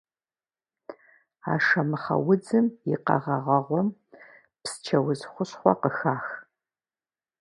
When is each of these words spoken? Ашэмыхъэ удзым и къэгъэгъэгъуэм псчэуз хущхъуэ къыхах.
Ашэмыхъэ 1.53 2.15
удзым 2.29 2.65
и 2.91 2.95
къэгъэгъэгъуэм 3.05 3.87
псчэуз 4.61 5.21
хущхъуэ 5.31 5.73
къыхах. 5.81 6.25